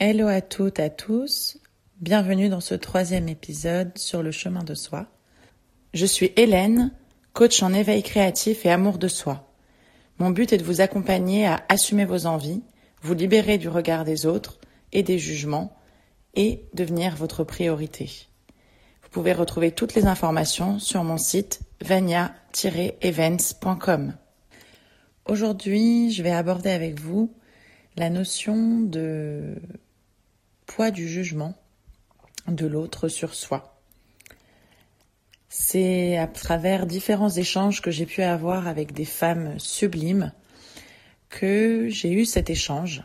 Hello 0.00 0.28
à 0.28 0.40
toutes, 0.40 0.78
à 0.78 0.90
tous. 0.90 1.58
Bienvenue 2.00 2.48
dans 2.48 2.60
ce 2.60 2.76
troisième 2.76 3.28
épisode 3.28 3.98
sur 3.98 4.22
le 4.22 4.30
chemin 4.30 4.62
de 4.62 4.74
soi. 4.74 5.08
Je 5.92 6.06
suis 6.06 6.32
Hélène, 6.36 6.92
coach 7.32 7.64
en 7.64 7.74
éveil 7.74 8.04
créatif 8.04 8.64
et 8.64 8.70
amour 8.70 8.98
de 8.98 9.08
soi. 9.08 9.52
Mon 10.20 10.30
but 10.30 10.52
est 10.52 10.58
de 10.58 10.62
vous 10.62 10.80
accompagner 10.80 11.48
à 11.48 11.64
assumer 11.68 12.04
vos 12.04 12.26
envies, 12.26 12.62
vous 13.02 13.14
libérer 13.14 13.58
du 13.58 13.68
regard 13.68 14.04
des 14.04 14.24
autres 14.24 14.60
et 14.92 15.02
des 15.02 15.18
jugements 15.18 15.76
et 16.36 16.62
devenir 16.74 17.16
votre 17.16 17.42
priorité. 17.42 18.08
Vous 19.02 19.08
pouvez 19.08 19.32
retrouver 19.32 19.72
toutes 19.72 19.96
les 19.96 20.06
informations 20.06 20.78
sur 20.78 21.02
mon 21.02 21.18
site 21.18 21.58
vania-events.com. 21.80 24.14
Aujourd'hui, 25.24 26.12
je 26.12 26.22
vais 26.22 26.30
aborder 26.30 26.70
avec 26.70 27.00
vous 27.00 27.34
la 27.96 28.10
notion 28.10 28.80
de 28.80 29.56
poids 30.68 30.92
du 30.92 31.08
jugement 31.08 31.54
de 32.46 32.66
l'autre 32.66 33.08
sur 33.08 33.34
soi. 33.34 33.80
C'est 35.48 36.16
à 36.16 36.28
travers 36.28 36.86
différents 36.86 37.30
échanges 37.30 37.82
que 37.82 37.90
j'ai 37.90 38.06
pu 38.06 38.22
avoir 38.22 38.68
avec 38.68 38.92
des 38.92 39.06
femmes 39.06 39.58
sublimes 39.58 40.32
que 41.30 41.88
j'ai 41.88 42.12
eu 42.12 42.24
cet 42.24 42.50
échange 42.50 43.02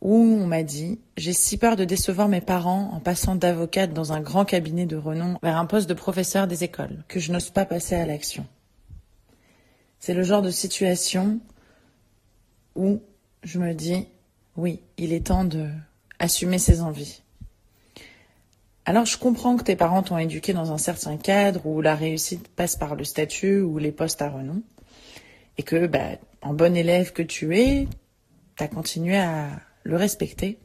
où 0.00 0.14
on 0.14 0.46
m'a 0.46 0.62
dit 0.62 1.00
J'ai 1.16 1.32
si 1.32 1.58
peur 1.58 1.76
de 1.76 1.84
décevoir 1.84 2.28
mes 2.28 2.40
parents 2.40 2.90
en 2.92 3.00
passant 3.00 3.36
d'avocate 3.36 3.92
dans 3.92 4.12
un 4.12 4.20
grand 4.20 4.44
cabinet 4.44 4.86
de 4.86 4.96
renom 4.96 5.38
vers 5.42 5.56
un 5.56 5.66
poste 5.66 5.88
de 5.88 5.94
professeur 5.94 6.46
des 6.46 6.64
écoles, 6.64 7.04
que 7.08 7.20
je 7.20 7.32
n'ose 7.32 7.50
pas 7.50 7.64
passer 7.64 7.94
à 7.94 8.06
l'action. 8.06 8.46
C'est 10.00 10.14
le 10.14 10.22
genre 10.22 10.42
de 10.42 10.50
situation 10.50 11.40
où 12.74 13.00
je 13.42 13.58
me 13.58 13.72
dis 13.74 14.06
Oui, 14.56 14.80
il 14.98 15.12
est 15.12 15.26
temps 15.26 15.44
de 15.44 15.68
assumer 16.18 16.58
ses 16.58 16.80
envies. 16.80 17.22
Alors 18.86 19.06
je 19.06 19.16
comprends 19.16 19.56
que 19.56 19.64
tes 19.64 19.76
parents 19.76 20.02
t'ont 20.02 20.18
éduqué 20.18 20.52
dans 20.52 20.72
un 20.72 20.78
certain 20.78 21.16
cadre 21.16 21.66
où 21.66 21.80
la 21.80 21.94
réussite 21.94 22.48
passe 22.48 22.76
par 22.76 22.96
le 22.96 23.04
statut 23.04 23.60
ou 23.60 23.78
les 23.78 23.92
postes 23.92 24.20
à 24.20 24.28
renom, 24.28 24.62
et 25.56 25.62
que, 25.62 25.86
bah, 25.86 26.18
en 26.42 26.52
bon 26.52 26.76
élève 26.76 27.12
que 27.12 27.22
tu 27.22 27.56
es, 27.58 27.88
tu 28.56 28.62
as 28.62 28.68
continué 28.68 29.16
à 29.16 29.48
le 29.84 29.96
respecter. 29.96 30.58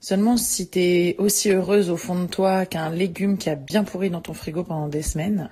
Seulement 0.00 0.36
si 0.36 0.68
t'es 0.68 1.16
aussi 1.18 1.50
heureuse 1.50 1.90
au 1.90 1.96
fond 1.96 2.22
de 2.22 2.28
toi 2.28 2.66
qu'un 2.66 2.90
légume 2.90 3.36
qui 3.36 3.50
a 3.50 3.56
bien 3.56 3.82
pourri 3.82 4.10
dans 4.10 4.20
ton 4.20 4.34
frigo 4.34 4.62
pendant 4.62 4.88
des 4.88 5.02
semaines, 5.02 5.50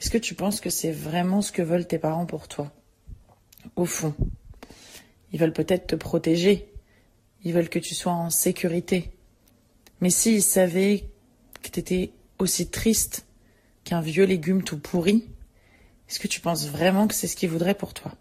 est-ce 0.00 0.10
que 0.10 0.18
tu 0.18 0.34
penses 0.34 0.60
que 0.60 0.70
c'est 0.70 0.92
vraiment 0.92 1.42
ce 1.42 1.50
que 1.50 1.62
veulent 1.62 1.86
tes 1.86 1.98
parents 1.98 2.26
pour 2.26 2.46
toi? 2.46 2.70
Au 3.74 3.84
fond, 3.84 4.14
ils 5.32 5.40
veulent 5.40 5.52
peut-être 5.52 5.88
te 5.88 5.96
protéger, 5.96 6.67
ils 7.48 7.54
veulent 7.54 7.70
que 7.70 7.78
tu 7.78 7.94
sois 7.94 8.12
en 8.12 8.28
sécurité. 8.28 9.10
Mais 10.02 10.10
s'ils 10.10 10.42
savaient 10.42 11.04
que 11.62 11.70
t'étais 11.70 12.12
aussi 12.38 12.68
triste 12.68 13.26
qu'un 13.84 14.02
vieux 14.02 14.24
légume 14.24 14.62
tout 14.62 14.78
pourri, 14.78 15.24
est-ce 16.08 16.20
que 16.20 16.28
tu 16.28 16.42
penses 16.42 16.68
vraiment 16.68 17.08
que 17.08 17.14
c'est 17.14 17.26
ce 17.26 17.36
qu'ils 17.36 17.48
voudraient 17.48 17.74
pour 17.74 17.94
toi? 17.94 18.12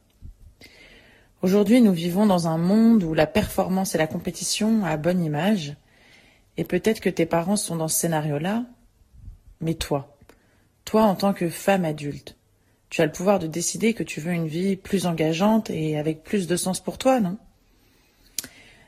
Aujourd'hui, 1.41 1.81
nous 1.81 1.91
vivons 1.91 2.25
dans 2.25 2.47
un 2.47 2.57
monde 2.57 3.03
où 3.03 3.13
la 3.13 3.27
performance 3.27 3.95
et 3.95 3.97
la 3.97 4.07
compétition 4.07 4.85
a 4.85 4.95
bonne 4.95 5.21
image. 5.21 5.75
Et 6.55 6.63
peut-être 6.63 7.01
que 7.01 7.09
tes 7.09 7.25
parents 7.25 7.57
sont 7.57 7.75
dans 7.75 7.89
ce 7.89 7.99
scénario-là, 7.99 8.65
mais 9.59 9.73
toi, 9.73 10.17
toi 10.85 11.03
en 11.03 11.15
tant 11.15 11.33
que 11.33 11.49
femme 11.49 11.83
adulte, 11.83 12.37
tu 12.89 13.01
as 13.01 13.05
le 13.05 13.11
pouvoir 13.11 13.39
de 13.39 13.47
décider 13.47 13.93
que 13.93 14.03
tu 14.03 14.21
veux 14.21 14.31
une 14.31 14.47
vie 14.47 14.77
plus 14.77 15.05
engageante 15.05 15.69
et 15.69 15.97
avec 15.97 16.23
plus 16.23 16.47
de 16.47 16.55
sens 16.55 16.79
pour 16.79 16.97
toi, 16.97 17.19
non? 17.19 17.37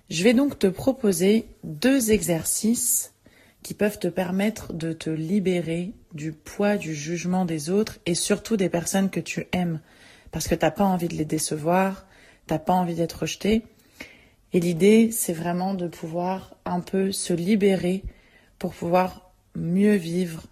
Je 0.09 0.23
vais 0.23 0.33
donc 0.33 0.57
te 0.57 0.67
proposer 0.67 1.45
deux 1.63 2.11
exercices 2.11 3.13
qui 3.61 3.75
peuvent 3.75 3.99
te 3.99 4.07
permettre 4.07 4.73
de 4.73 4.91
te 4.91 5.09
libérer 5.09 5.93
du 6.13 6.31
poids 6.31 6.77
du 6.77 6.95
jugement 6.95 7.45
des 7.45 7.69
autres 7.69 7.99
et 8.07 8.15
surtout 8.15 8.57
des 8.57 8.69
personnes 8.69 9.11
que 9.11 9.19
tu 9.19 9.47
aimes, 9.51 9.81
parce 10.31 10.47
que 10.47 10.55
tu 10.55 10.65
n'as 10.65 10.71
pas 10.71 10.85
envie 10.85 11.09
de 11.09 11.15
les 11.15 11.25
décevoir, 11.25 12.07
t'as 12.47 12.57
pas 12.57 12.73
envie 12.73 12.95
d'être 12.95 13.21
rejeté. 13.21 13.63
Et 14.51 14.59
l'idée, 14.59 15.11
c'est 15.11 15.33
vraiment 15.33 15.75
de 15.75 15.87
pouvoir 15.87 16.55
un 16.65 16.79
peu 16.79 17.11
se 17.11 17.33
libérer 17.33 18.03
pour 18.57 18.73
pouvoir 18.73 19.31
mieux 19.55 19.95
vivre, 19.95 20.43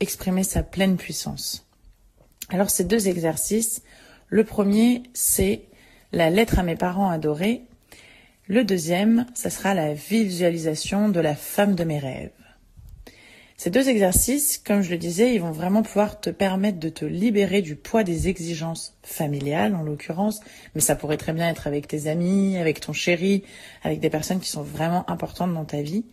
exprimer 0.00 0.42
sa 0.42 0.62
pleine 0.62 0.98
puissance. 0.98 1.66
Alors 2.50 2.68
ces 2.68 2.84
deux 2.84 3.08
exercices, 3.08 3.82
le 4.28 4.44
premier, 4.44 5.02
c'est 5.14 5.62
la 6.12 6.28
lettre 6.28 6.58
à 6.58 6.62
mes 6.62 6.76
parents 6.76 7.08
adorés. 7.08 7.62
Le 8.50 8.64
deuxième, 8.64 9.26
ça 9.34 9.50
sera 9.50 9.74
la 9.74 9.92
visualisation 9.92 11.10
de 11.10 11.20
la 11.20 11.34
femme 11.34 11.74
de 11.74 11.84
mes 11.84 11.98
rêves. 11.98 12.30
Ces 13.58 13.68
deux 13.68 13.90
exercices, 13.90 14.56
comme 14.56 14.80
je 14.80 14.88
le 14.88 14.96
disais, 14.96 15.34
ils 15.34 15.40
vont 15.42 15.50
vraiment 15.50 15.82
pouvoir 15.82 16.18
te 16.18 16.30
permettre 16.30 16.78
de 16.78 16.88
te 16.88 17.04
libérer 17.04 17.60
du 17.60 17.76
poids 17.76 18.04
des 18.04 18.26
exigences 18.28 18.96
familiales, 19.02 19.74
en 19.74 19.82
l'occurrence, 19.82 20.40
mais 20.74 20.80
ça 20.80 20.96
pourrait 20.96 21.18
très 21.18 21.34
bien 21.34 21.46
être 21.46 21.66
avec 21.66 21.88
tes 21.88 22.06
amis, 22.06 22.56
avec 22.56 22.80
ton 22.80 22.94
chéri, 22.94 23.44
avec 23.82 24.00
des 24.00 24.08
personnes 24.08 24.40
qui 24.40 24.48
sont 24.48 24.62
vraiment 24.62 25.08
importantes 25.10 25.52
dans 25.52 25.66
ta 25.66 25.82
vie, 25.82 26.06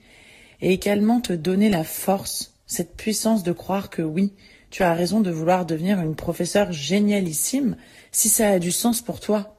et 0.60 0.74
également 0.74 1.22
te 1.22 1.32
donner 1.32 1.70
la 1.70 1.86
force, 1.86 2.54
cette 2.68 2.98
puissance 2.98 3.44
de 3.44 3.54
croire 3.54 3.90
que 3.90 4.02
oui, 4.02 4.34
tu 4.72 4.84
as 4.84 4.94
raison 4.94 5.22
de 5.22 5.32
vouloir 5.32 5.66
devenir 5.66 6.02
une 6.02 6.16
professeure 6.16 6.74
génialissime 6.74 7.78
si 8.12 8.28
ça 8.28 8.50
a 8.50 8.60
du 8.60 8.74
sens 8.74 9.02
pour 9.02 9.22
toi. 9.22 9.58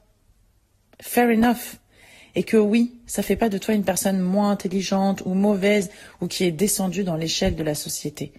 Fair 1.01 1.31
enough 1.31 1.79
et 2.37 2.43
que 2.43 2.59
oui, 2.59 3.01
ça 3.07 3.23
fait 3.23 3.35
pas 3.35 3.49
de 3.49 3.57
toi 3.57 3.75
une 3.75 3.83
personne 3.83 4.21
moins 4.21 4.51
intelligente 4.51 5.23
ou 5.25 5.33
mauvaise 5.33 5.91
ou 6.21 6.29
qui 6.29 6.45
est 6.45 6.53
descendue 6.53 7.03
dans 7.03 7.17
l'échelle 7.17 7.57
de 7.57 7.63
la 7.65 7.75
société. 7.75 8.33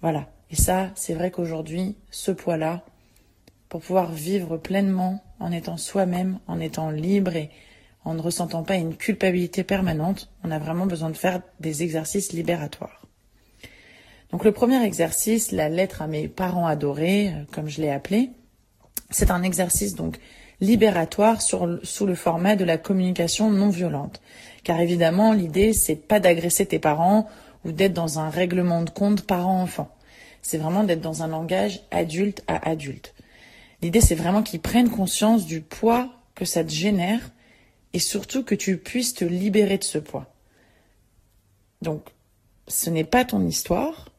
Voilà. 0.00 0.30
Et 0.50 0.56
ça, 0.56 0.90
c'est 0.94 1.14
vrai 1.14 1.32
qu'aujourd'hui, 1.32 1.96
ce 2.12 2.30
poids-là, 2.30 2.84
pour 3.68 3.80
pouvoir 3.80 4.12
vivre 4.12 4.56
pleinement 4.56 5.24
en 5.40 5.50
étant 5.50 5.76
soi-même, 5.76 6.38
en 6.46 6.60
étant 6.60 6.90
libre 6.90 7.34
et 7.34 7.50
en 8.04 8.14
ne 8.14 8.20
ressentant 8.22 8.62
pas 8.62 8.76
une 8.76 8.94
culpabilité 8.94 9.64
permanente, 9.64 10.30
on 10.44 10.52
a 10.52 10.60
vraiment 10.60 10.86
besoin 10.86 11.10
de 11.10 11.16
faire 11.16 11.42
des 11.58 11.82
exercices 11.82 12.32
libératoires. 12.32 13.04
Donc 14.30 14.44
le 14.44 14.52
premier 14.52 14.80
exercice, 14.84 15.50
la 15.50 15.68
lettre 15.68 16.02
à 16.02 16.06
mes 16.06 16.28
parents 16.28 16.66
adorés, 16.66 17.30
euh, 17.30 17.44
comme 17.50 17.68
je 17.68 17.80
l'ai 17.80 17.90
appelé, 17.90 18.30
c'est 19.10 19.32
un 19.32 19.42
exercice 19.42 19.96
donc 19.96 20.18
libératoire 20.64 21.40
sous 21.42 22.06
le 22.06 22.14
format 22.14 22.56
de 22.56 22.64
la 22.64 22.78
communication 22.78 23.50
non 23.50 23.68
violente. 23.68 24.20
Car 24.62 24.80
évidemment, 24.80 25.32
l'idée, 25.32 25.72
c'est 25.72 25.96
pas 25.96 26.20
d'agresser 26.20 26.66
tes 26.66 26.78
parents 26.78 27.28
ou 27.64 27.72
d'être 27.72 27.92
dans 27.92 28.18
un 28.18 28.30
règlement 28.30 28.82
de 28.82 28.90
compte 28.90 29.22
parent-enfant. 29.22 29.94
C'est 30.42 30.58
vraiment 30.58 30.84
d'être 30.84 31.00
dans 31.00 31.22
un 31.22 31.28
langage 31.28 31.82
adulte 31.90 32.42
à 32.46 32.68
adulte. 32.68 33.14
L'idée, 33.82 34.00
c'est 34.00 34.14
vraiment 34.14 34.42
qu'ils 34.42 34.60
prennent 34.60 34.90
conscience 34.90 35.46
du 35.46 35.60
poids 35.60 36.10
que 36.34 36.44
ça 36.44 36.64
te 36.64 36.70
génère 36.70 37.30
et 37.92 37.98
surtout 37.98 38.42
que 38.42 38.54
tu 38.54 38.76
puisses 38.76 39.14
te 39.14 39.24
libérer 39.24 39.78
de 39.78 39.84
ce 39.84 39.98
poids. 39.98 40.26
Donc, 41.82 42.08
ce 42.66 42.90
n'est 42.90 43.04
pas 43.04 43.24
ton 43.24 43.46
histoire, 43.46 44.10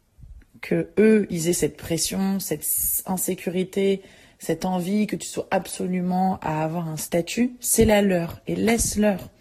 que 0.61 0.89
eux, 0.97 1.27
ils 1.29 1.47
aient 1.47 1.53
cette 1.53 1.77
pression, 1.77 2.39
cette 2.39 2.65
insécurité, 3.05 4.01
cette 4.45 4.65
envie 4.65 5.07
que 5.07 5.15
tu 5.15 5.27
sois 5.27 5.47
absolument 5.49 6.37
à 6.43 6.63
avoir 6.63 6.87
un 6.87 6.97
statut, 6.97 7.55
c'est 7.59 7.83
la 7.83 8.03
leur 8.03 8.41
et 8.45 8.55
laisse-leur. 8.55 9.31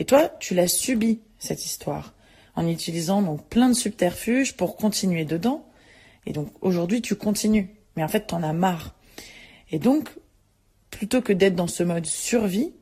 Et 0.00 0.04
toi, 0.04 0.28
tu 0.40 0.56
l'as 0.56 0.66
subi, 0.66 1.20
cette 1.38 1.64
histoire, 1.64 2.14
en 2.56 2.66
utilisant 2.66 3.22
donc 3.22 3.46
plein 3.46 3.68
de 3.68 3.74
subterfuges 3.74 4.56
pour 4.56 4.74
continuer 4.74 5.24
dedans. 5.24 5.64
Et 6.26 6.32
donc 6.32 6.48
aujourd'hui, 6.62 7.00
tu 7.00 7.14
continues. 7.14 7.76
Mais 7.94 8.02
en 8.02 8.08
fait, 8.08 8.26
t'en 8.26 8.42
as 8.42 8.52
marre. 8.52 8.96
Et 9.70 9.78
donc, 9.78 10.08
plutôt 10.90 11.22
que 11.22 11.32
d'être 11.32 11.54
dans 11.54 11.68
ce 11.68 11.84
mode 11.84 12.06
survie, 12.06 12.72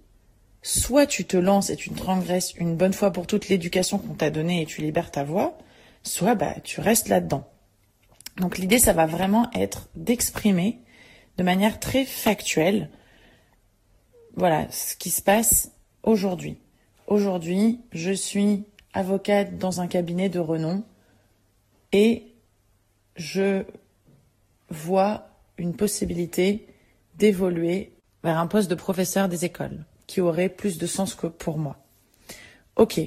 soit 0.63 1.05
tu 1.05 1.27
te 1.27 1.37
lances 1.37 1.69
et 1.69 1.77
tu 1.77 1.91
transgresses 1.91 2.55
une 2.55 2.77
bonne 2.77 2.95
fois 2.95 3.11
pour 3.11 3.27
toute 3.27 3.51
l'éducation 3.51 3.99
qu'on 3.99 4.15
t'a 4.15 4.31
donnée 4.31 4.63
et 4.63 4.67
tu 4.67 4.81
libères 4.81 5.11
ta 5.11 5.23
voix, 5.23 5.59
soit 6.03 6.35
bah, 6.35 6.55
tu 6.65 6.81
restes 6.81 7.09
là-dedans. 7.09 7.47
Donc 8.39 8.57
l'idée, 8.57 8.79
ça 8.79 8.95
va 8.95 9.05
vraiment 9.05 9.51
être 9.53 9.91
d'exprimer 9.97 10.81
de 11.39 11.45
manière 11.45 11.79
très 11.79 12.05
factuelle, 12.05 12.91
voilà 14.35 14.71
ce 14.71 14.97
qui 14.97 15.11
se 15.11 15.23
passe 15.23 15.71
aujourd'hui. 16.03 16.59
Aujourd'hui, 17.07 17.81
je 17.93 18.13
suis 18.13 18.65
avocate 18.93 19.57
dans 19.57 19.81
un 19.81 19.87
cabinet 19.87 20.29
de 20.29 20.41
renom 20.41 20.83
et 21.93 22.25
je 23.17 23.65
vois 24.69 25.29
une 25.57 25.75
possibilité 25.75 26.67
d'évoluer 27.15 27.93
vers 28.25 28.39
un 28.39 28.47
poste 28.47 28.69
de 28.69 28.75
professeur 28.75 29.29
des 29.29 29.45
écoles 29.45 29.85
qui 30.07 30.21
aurait 30.21 30.49
plus 30.49 30.79
de 30.79 30.87
sens 30.87 31.15
que 31.15 31.29
pour 31.29 31.59
moi. 31.59 31.77
Ok. 32.77 33.01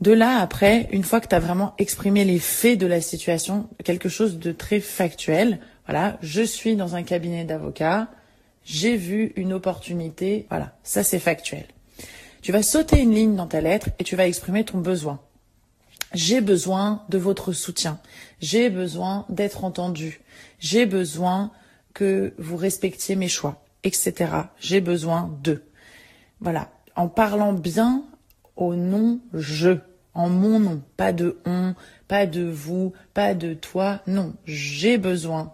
De 0.00 0.12
là, 0.12 0.40
après, 0.40 0.88
une 0.92 1.04
fois 1.04 1.20
que 1.20 1.28
tu 1.28 1.34
as 1.34 1.40
vraiment 1.40 1.74
exprimé 1.78 2.24
les 2.24 2.38
faits 2.38 2.78
de 2.78 2.86
la 2.86 3.00
situation, 3.00 3.70
quelque 3.84 4.08
chose 4.08 4.38
de 4.38 4.52
très 4.52 4.80
factuel, 4.80 5.60
voilà, 5.86 6.18
je 6.20 6.42
suis 6.42 6.76
dans 6.76 6.96
un 6.96 7.02
cabinet 7.02 7.44
d'avocats, 7.44 8.08
j'ai 8.64 8.96
vu 8.96 9.32
une 9.36 9.52
opportunité, 9.52 10.46
voilà, 10.50 10.76
ça 10.82 11.02
c'est 11.04 11.18
factuel. 11.18 11.66
Tu 12.42 12.52
vas 12.52 12.62
sauter 12.62 13.00
une 13.00 13.14
ligne 13.14 13.36
dans 13.36 13.46
ta 13.46 13.60
lettre 13.60 13.88
et 13.98 14.04
tu 14.04 14.16
vas 14.16 14.26
exprimer 14.26 14.64
ton 14.64 14.78
besoin. 14.78 15.20
J'ai 16.14 16.40
besoin 16.40 17.02
de 17.08 17.18
votre 17.18 17.52
soutien. 17.52 17.98
J'ai 18.40 18.70
besoin 18.70 19.26
d'être 19.28 19.64
entendu. 19.64 20.20
J'ai 20.58 20.86
besoin 20.86 21.50
que 21.94 22.34
vous 22.38 22.56
respectiez 22.56 23.16
mes 23.16 23.28
choix, 23.28 23.64
etc. 23.84 24.14
J'ai 24.58 24.80
besoin 24.80 25.36
de. 25.42 25.64
Voilà. 26.40 26.70
En 26.94 27.08
parlant 27.08 27.52
bien 27.52 28.04
au 28.56 28.74
nom 28.74 29.20
je, 29.34 29.78
en 30.14 30.28
mon 30.28 30.58
nom, 30.58 30.82
pas 30.96 31.12
de 31.12 31.38
on, 31.44 31.74
pas 32.08 32.26
de 32.26 32.42
vous, 32.42 32.92
pas 33.12 33.34
de 33.34 33.54
toi. 33.54 34.00
Non, 34.06 34.34
j'ai 34.46 34.98
besoin 34.98 35.52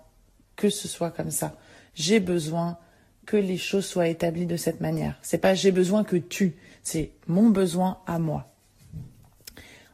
que 0.57 0.71
ce 0.71 0.89
soit 0.89 1.11
comme 1.11 1.31
ça. 1.31 1.57
J'ai 1.95 2.21
besoin 2.21 2.79
que 3.27 3.37
les 3.37 3.57
choses 3.57 3.87
soient 3.87 4.09
établies 4.09 4.47
de 4.47 4.57
cette 4.57 4.81
manière. 4.81 5.19
C'est 5.23 5.39
pas 5.39 5.55
j'ai 5.55 5.73
besoin 5.73 6.05
que 6.05 6.17
tu, 6.17 6.57
c'est 6.83 7.13
mon 7.27 7.51
besoin 7.51 7.99
à 8.07 8.19
moi. 8.19 8.53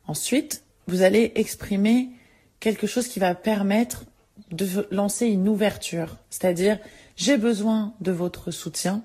Ensuite, 0.06 0.64
vous 0.86 1.02
allez 1.02 1.32
exprimer 1.34 2.10
quelque 2.60 2.86
chose 2.86 3.08
qui 3.08 3.18
va 3.18 3.34
permettre 3.34 4.04
de 4.50 4.86
lancer 4.90 5.26
une 5.26 5.48
ouverture, 5.48 6.16
c'est-à-dire 6.30 6.78
j'ai 7.16 7.36
besoin 7.36 7.94
de 8.00 8.12
votre 8.12 8.50
soutien, 8.50 9.02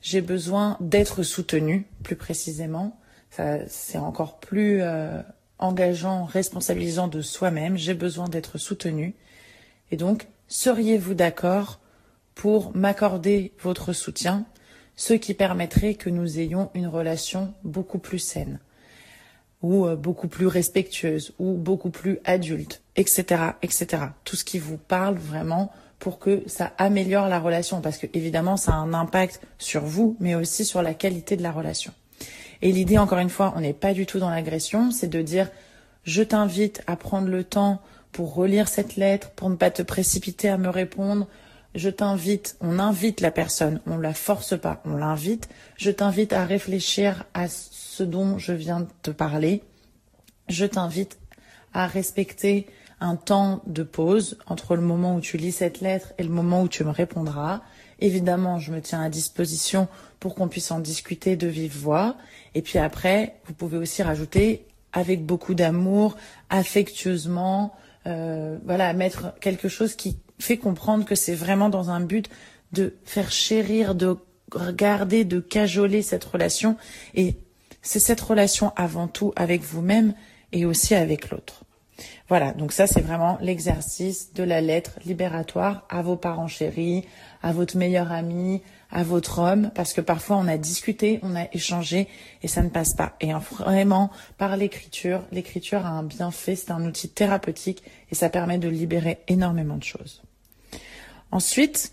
j'ai 0.00 0.20
besoin 0.20 0.76
d'être 0.80 1.22
soutenu, 1.22 1.86
plus 2.02 2.16
précisément. 2.16 2.98
c'est 3.68 3.98
encore 3.98 4.38
plus 4.38 4.80
euh, 4.80 5.20
engageant, 5.58 6.24
responsabilisant 6.24 7.08
de 7.08 7.20
soi-même. 7.20 7.76
J'ai 7.76 7.94
besoin 7.94 8.28
d'être 8.28 8.58
soutenu. 8.58 9.14
Et 9.90 9.96
donc, 9.96 10.28
seriez-vous 10.48 11.14
d'accord 11.14 11.80
pour 12.34 12.74
m'accorder 12.76 13.52
votre 13.62 13.92
soutien, 13.92 14.46
ce 14.96 15.14
qui 15.14 15.34
permettrait 15.34 15.94
que 15.94 16.10
nous 16.10 16.38
ayons 16.38 16.70
une 16.74 16.86
relation 16.86 17.54
beaucoup 17.62 17.98
plus 17.98 18.18
saine 18.18 18.58
ou 19.62 19.86
euh, 19.86 19.96
beaucoup 19.96 20.28
plus 20.28 20.46
respectueuse 20.46 21.34
ou 21.38 21.54
beaucoup 21.54 21.90
plus 21.90 22.18
adulte, 22.24 22.82
etc., 22.96 23.42
etc. 23.62 24.02
Tout 24.24 24.36
ce 24.36 24.44
qui 24.44 24.58
vous 24.58 24.76
parle 24.76 25.16
vraiment 25.16 25.72
pour 25.98 26.18
que 26.18 26.42
ça 26.46 26.72
améliore 26.78 27.28
la 27.28 27.40
relation, 27.40 27.80
parce 27.80 27.98
que 27.98 28.06
évidemment 28.14 28.56
ça 28.56 28.72
a 28.72 28.76
un 28.76 28.94
impact 28.94 29.40
sur 29.58 29.82
vous, 29.82 30.16
mais 30.20 30.34
aussi 30.34 30.64
sur 30.64 30.82
la 30.82 30.94
qualité 30.94 31.36
de 31.36 31.42
la 31.42 31.50
relation. 31.52 31.92
Et 32.62 32.72
l'idée, 32.72 32.98
encore 32.98 33.18
une 33.18 33.30
fois, 33.30 33.52
on 33.56 33.60
n'est 33.60 33.72
pas 33.72 33.92
du 33.92 34.06
tout 34.06 34.18
dans 34.18 34.30
l'agression, 34.30 34.90
c'est 34.90 35.08
de 35.08 35.22
dire 35.22 35.48
je 36.04 36.22
t'invite 36.22 36.82
à 36.86 36.96
prendre 36.96 37.28
le 37.28 37.44
temps 37.44 37.80
pour 38.12 38.34
relire 38.34 38.68
cette 38.68 38.96
lettre, 38.96 39.30
pour 39.30 39.50
ne 39.50 39.56
pas 39.56 39.70
te 39.70 39.82
précipiter 39.82 40.48
à 40.48 40.58
me 40.58 40.68
répondre, 40.68 41.26
je 41.74 41.90
t'invite, 41.90 42.56
on 42.60 42.78
invite 42.78 43.20
la 43.20 43.30
personne, 43.30 43.80
on 43.86 43.98
la 43.98 44.14
force 44.14 44.58
pas, 44.58 44.80
on 44.84 44.96
l'invite. 44.96 45.48
Je 45.76 45.90
t'invite 45.90 46.32
à 46.32 46.44
réfléchir 46.44 47.24
à 47.34 47.46
ce 47.48 48.02
dont 48.02 48.38
je 48.38 48.52
viens 48.52 48.80
de 48.80 48.88
te 49.02 49.10
parler. 49.10 49.62
Je 50.48 50.64
t'invite 50.64 51.18
à 51.74 51.86
respecter 51.86 52.66
un 53.00 53.16
temps 53.16 53.62
de 53.66 53.82
pause 53.82 54.38
entre 54.46 54.76
le 54.76 54.82
moment 54.82 55.14
où 55.16 55.20
tu 55.20 55.36
lis 55.36 55.52
cette 55.52 55.80
lettre 55.80 56.12
et 56.18 56.22
le 56.22 56.30
moment 56.30 56.62
où 56.62 56.68
tu 56.68 56.84
me 56.84 56.90
répondras. 56.90 57.60
Évidemment, 58.00 58.58
je 58.58 58.72
me 58.72 58.80
tiens 58.80 59.02
à 59.02 59.08
disposition 59.08 59.88
pour 60.20 60.34
qu'on 60.34 60.48
puisse 60.48 60.70
en 60.70 60.80
discuter 60.80 61.36
de 61.36 61.46
vive 61.46 61.76
voix. 61.76 62.16
Et 62.54 62.62
puis 62.62 62.78
après, 62.78 63.36
vous 63.44 63.54
pouvez 63.54 63.76
aussi 63.76 64.02
rajouter 64.02 64.66
avec 64.92 65.24
beaucoup 65.24 65.54
d'amour, 65.54 66.16
affectueusement, 66.50 67.74
euh, 68.06 68.58
voilà, 68.64 68.92
mettre 68.92 69.38
quelque 69.40 69.68
chose 69.68 69.94
qui 69.94 70.18
fait 70.38 70.56
comprendre 70.56 71.04
que 71.04 71.14
c'est 71.14 71.34
vraiment 71.34 71.68
dans 71.68 71.90
un 71.90 72.00
but 72.00 72.28
de 72.72 72.94
faire 73.04 73.30
chérir, 73.30 73.94
de 73.94 74.16
regarder, 74.52 75.24
de 75.24 75.40
cajoler 75.40 76.02
cette 76.02 76.24
relation. 76.24 76.76
Et 77.14 77.36
c'est 77.82 78.00
cette 78.00 78.20
relation 78.20 78.72
avant 78.76 79.08
tout 79.08 79.32
avec 79.36 79.62
vous-même 79.62 80.14
et 80.52 80.64
aussi 80.64 80.94
avec 80.94 81.30
l'autre. 81.30 81.64
Voilà, 82.28 82.52
donc 82.52 82.72
ça 82.72 82.86
c'est 82.86 83.00
vraiment 83.00 83.38
l'exercice 83.40 84.32
de 84.34 84.42
la 84.42 84.60
lettre 84.60 84.98
libératoire 85.04 85.86
à 85.88 86.02
vos 86.02 86.16
parents 86.16 86.46
chéris, 86.46 87.04
à 87.42 87.52
votre 87.52 87.76
meilleur 87.76 88.12
ami, 88.12 88.62
à 88.90 89.02
votre 89.02 89.38
homme, 89.38 89.70
parce 89.74 89.92
que 89.92 90.00
parfois 90.00 90.36
on 90.36 90.48
a 90.48 90.56
discuté, 90.56 91.20
on 91.22 91.36
a 91.36 91.46
échangé 91.52 92.08
et 92.42 92.48
ça 92.48 92.62
ne 92.62 92.70
passe 92.70 92.94
pas. 92.94 93.16
Et 93.20 93.32
vraiment, 93.32 94.10
par 94.38 94.56
l'écriture, 94.56 95.22
l'écriture 95.30 95.84
a 95.84 95.90
un 95.90 96.02
bienfait, 96.02 96.56
c'est 96.56 96.70
un 96.70 96.84
outil 96.84 97.08
thérapeutique 97.08 97.82
et 98.10 98.14
ça 98.14 98.30
permet 98.30 98.58
de 98.58 98.68
libérer 98.68 99.18
énormément 99.28 99.76
de 99.76 99.84
choses. 99.84 100.22
Ensuite, 101.30 101.92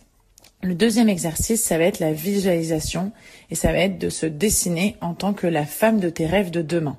le 0.63 0.73
deuxième 0.73 1.09
exercice, 1.09 1.63
ça 1.63 1.77
va 1.77 1.83
être 1.83 1.99
la 1.99 2.13
visualisation 2.13 3.11
et 3.51 3.55
ça 3.55 3.71
va 3.71 3.79
être 3.79 3.99
de 3.99 4.09
se 4.09 4.25
dessiner 4.25 4.95
en 5.01 5.13
tant 5.13 5.33
que 5.33 5.47
la 5.47 5.65
femme 5.65 5.99
de 5.99 6.09
tes 6.09 6.25
rêves 6.25 6.51
de 6.51 6.61
demain. 6.61 6.97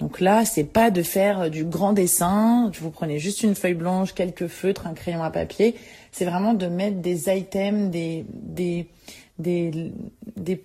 Donc 0.00 0.20
là, 0.20 0.46
c'est 0.46 0.64
pas 0.64 0.90
de 0.90 1.02
faire 1.02 1.50
du 1.50 1.64
grand 1.64 1.92
dessin, 1.92 2.72
vous 2.80 2.90
prenez 2.90 3.18
juste 3.18 3.42
une 3.42 3.54
feuille 3.54 3.74
blanche, 3.74 4.14
quelques 4.14 4.46
feutres, 4.46 4.86
un 4.86 4.94
crayon 4.94 5.22
à 5.22 5.30
papier, 5.30 5.76
c'est 6.10 6.24
vraiment 6.24 6.54
de 6.54 6.66
mettre 6.66 6.96
des 6.96 7.28
items, 7.28 7.90
des, 7.90 8.86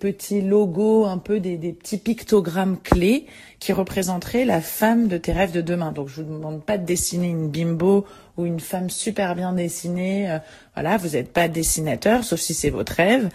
petits 0.00 0.40
logos, 0.40 1.04
un 1.04 1.18
peu 1.18 1.38
des, 1.38 1.58
petits 1.72 1.98
pictogrammes 1.98 2.78
clés 2.82 3.26
qui 3.60 3.74
représenteraient 3.74 4.46
la 4.46 4.62
femme 4.62 5.06
de 5.06 5.18
tes 5.18 5.32
rêves 5.32 5.52
de 5.52 5.60
demain. 5.60 5.92
Donc 5.92 6.08
je 6.08 6.22
vous 6.22 6.34
demande 6.34 6.64
pas 6.64 6.78
de 6.78 6.86
dessiner 6.86 7.28
une 7.28 7.48
bimbo 7.48 8.06
ou 8.38 8.46
une 8.46 8.60
femme 8.60 8.88
super 8.88 9.34
bien 9.34 9.52
dessinée. 9.52 10.30
Euh, 10.30 10.38
voilà, 10.74 10.96
vous 10.96 11.10
n'êtes 11.10 11.32
pas 11.32 11.48
dessinateur, 11.48 12.24
sauf 12.24 12.40
si 12.40 12.54
c'est 12.54 12.70
votre 12.70 12.92
rêve. 12.94 13.28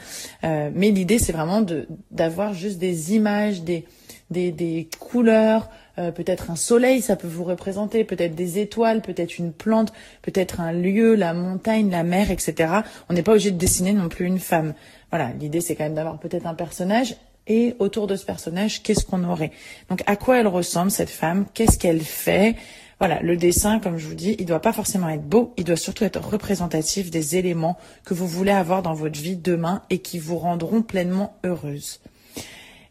Euh, 0.43 0.71
mais 0.73 0.89
l'idée 0.89 1.19
c'est 1.19 1.31
vraiment 1.31 1.63
d'avoir 2.09 2.55
juste 2.55 2.79
des 2.79 3.13
images, 3.15 3.61
des 3.61 3.85
des, 4.31 4.89
couleurs, 4.99 5.69
euh, 5.97 6.11
peut-être 6.11 6.49
un 6.49 6.55
soleil, 6.55 7.01
ça 7.01 7.15
peut 7.15 7.27
vous 7.27 7.43
représenter, 7.43 8.03
peut-être 8.03 8.33
des 8.33 8.59
étoiles, 8.59 9.01
peut-être 9.01 9.37
une 9.37 9.51
plante, 9.51 9.93
peut-être 10.21 10.59
un 10.59 10.71
lieu, 10.71 11.15
la 11.15 11.33
montagne, 11.33 11.91
la 11.91 12.03
mer, 12.03 12.31
etc. 12.31 12.73
On 13.09 13.13
n'est 13.13 13.23
pas 13.23 13.33
obligé 13.33 13.51
de 13.51 13.57
dessiner 13.57 13.93
non 13.93 14.09
plus 14.09 14.25
une 14.25 14.39
femme. 14.39 14.73
Voilà, 15.11 15.31
l'idée 15.39 15.61
c'est 15.61 15.75
quand 15.75 15.83
même 15.83 15.95
d'avoir 15.95 16.19
peut-être 16.19 16.47
un 16.47 16.55
personnage 16.55 17.15
et 17.47 17.75
autour 17.79 18.07
de 18.07 18.15
ce 18.15 18.25
personnage, 18.25 18.83
qu'est-ce 18.83 19.05
qu'on 19.05 19.23
aurait? 19.23 19.51
Donc 19.89 20.03
à 20.05 20.15
quoi 20.15 20.39
elle 20.39 20.47
ressemble 20.47 20.91
cette 20.91 21.09
femme? 21.09 21.45
Qu'est-ce 21.53 21.77
qu'elle 21.77 22.01
fait? 22.01 22.55
Voilà, 22.99 23.19
le 23.21 23.35
dessin, 23.35 23.79
comme 23.79 23.97
je 23.97 24.07
vous 24.07 24.13
dis, 24.13 24.35
il 24.37 24.43
ne 24.43 24.47
doit 24.47 24.61
pas 24.61 24.73
forcément 24.73 25.09
être 25.09 25.27
beau, 25.27 25.53
il 25.57 25.63
doit 25.63 25.75
surtout 25.75 26.03
être 26.03 26.23
représentatif 26.23 27.09
des 27.09 27.35
éléments 27.35 27.77
que 28.05 28.13
vous 28.13 28.27
voulez 28.27 28.51
avoir 28.51 28.83
dans 28.83 28.93
votre 28.93 29.19
vie 29.19 29.35
demain 29.35 29.81
et 29.89 29.97
qui 29.97 30.19
vous 30.19 30.37
rendront 30.37 30.83
pleinement 30.83 31.35
heureuse. 31.43 31.99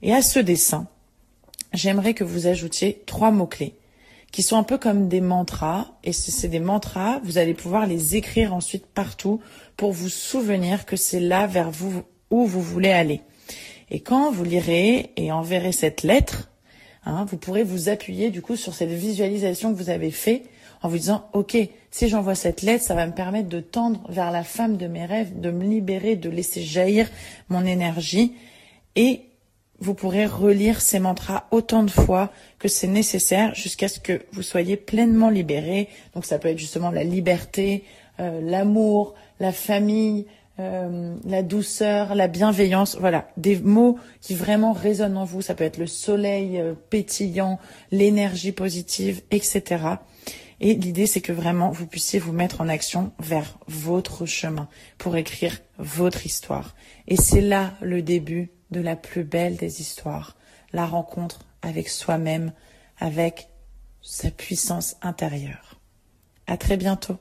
Et 0.03 0.13
à 0.13 0.21
ce 0.21 0.41
dessin, 0.41 0.89
j'aimerais 1.73 2.15
que 2.15 2.25
vous 2.25 2.47
ajoutiez 2.47 3.03
trois 3.07 3.31
mots-clés 3.31 3.75
qui 4.33 4.43
sont 4.43 4.57
un 4.57 4.63
peu 4.63 4.79
comme 4.79 5.09
des 5.09 5.21
mantras. 5.21 5.89
Et 6.05 6.13
si 6.13 6.31
c'est 6.31 6.49
des 6.49 6.61
mantras, 6.61 7.21
vous 7.25 7.39
allez 7.39 7.55
pouvoir 7.55 7.87
les 7.87 8.17
écrire 8.17 8.55
ensuite 8.55 8.87
partout 8.87 9.41
pour 9.77 9.93
vous 9.93 10.09
souvenir 10.09 10.87
que 10.87 10.97
c'est 10.97 11.21
là 11.21 11.47
vers 11.47 11.71
vous 11.71 12.03
où 12.31 12.47
vous 12.47 12.63
voulez 12.63 12.91
aller. 12.91 13.23
Et 13.91 14.01
quand 14.01 14.31
vous 14.31 14.45
lirez 14.45 15.11
et 15.17 15.33
enverrez 15.33 15.73
cette 15.73 16.05
lettre, 16.05 16.51
hein, 17.05 17.25
vous 17.29 17.37
pourrez 17.37 17.65
vous 17.65 17.89
appuyer 17.89 18.31
du 18.31 18.41
coup 18.41 18.55
sur 18.55 18.73
cette 18.73 18.91
visualisation 18.91 19.73
que 19.73 19.79
vous 19.79 19.91
avez 19.91 20.13
fait 20.13 20.45
en 20.83 20.89
vous 20.89 20.97
disant, 20.97 21.29
OK, 21.33 21.57
si 21.91 22.09
j'envoie 22.09 22.37
cette 22.37 22.63
lettre, 22.63 22.85
ça 22.85 22.95
va 22.95 23.07
me 23.07 23.13
permettre 23.13 23.49
de 23.49 23.61
tendre 23.61 24.01
vers 24.09 24.31
la 24.31 24.45
femme 24.45 24.77
de 24.77 24.87
mes 24.87 25.05
rêves, 25.05 25.41
de 25.41 25.51
me 25.51 25.65
libérer, 25.65 26.15
de 26.15 26.31
laisser 26.31 26.63
jaillir 26.63 27.09
mon 27.49 27.67
énergie 27.67 28.35
et 28.95 29.23
vous 29.81 29.95
pourrez 29.95 30.27
relire 30.27 30.81
ces 30.81 30.99
mantras 30.99 31.47
autant 31.51 31.83
de 31.83 31.91
fois 31.91 32.31
que 32.59 32.69
c'est 32.69 32.87
nécessaire 32.87 33.55
jusqu'à 33.55 33.89
ce 33.89 33.99
que 33.99 34.23
vous 34.33 34.43
soyez 34.43 34.77
pleinement 34.77 35.31
libéré. 35.31 35.89
Donc 36.15 36.27
ça 36.27 36.39
peut 36.39 36.49
être 36.49 36.59
justement 36.59 36.91
la 36.91 37.03
liberté, 37.03 37.85
euh, 38.21 38.41
l'amour, 38.43 39.15
la 39.41 39.53
famille, 39.53 40.27
euh, 40.59 41.17
la 41.25 41.43
douceur, 41.43 42.15
la 42.15 42.29
bienveillance, 42.29 42.97
voilà, 43.01 43.29
des 43.39 43.59
mots 43.59 43.99
qui 44.21 44.35
vraiment 44.35 44.73
résonnent 44.73 45.17
en 45.17 45.25
vous. 45.25 45.41
Ça 45.41 45.55
peut 45.55 45.65
être 45.65 45.79
le 45.79 45.87
soleil 45.87 46.61
euh, 46.61 46.75
pétillant, 46.91 47.59
l'énergie 47.91 48.53
positive, 48.53 49.23
etc. 49.31 49.85
Et 50.61 50.75
l'idée, 50.75 51.07
c'est 51.07 51.23
que 51.23 51.33
vraiment, 51.33 51.71
vous 51.71 51.87
puissiez 51.87 52.19
vous 52.19 52.33
mettre 52.33 52.61
en 52.61 52.69
action 52.69 53.13
vers 53.19 53.59
votre 53.67 54.27
chemin 54.27 54.69
pour 54.99 55.17
écrire 55.17 55.59
votre 55.79 56.27
histoire. 56.27 56.75
Et 57.09 57.17
c'est 57.17 57.41
là 57.41 57.73
le 57.81 58.03
début 58.03 58.51
de 58.71 58.81
la 58.81 58.97
plus 58.97 59.25
belle 59.25 59.57
des 59.57 59.81
histoires, 59.81 60.37
la 60.73 60.87
rencontre 60.87 61.41
avec 61.63 61.89
soi-même, 61.89 62.53
avec 62.99 63.49
sa 64.03 64.31
puissance 64.31 64.97
intérieure. 65.03 65.81
À 66.47 66.57
très 66.57 66.77
bientôt. 66.77 67.19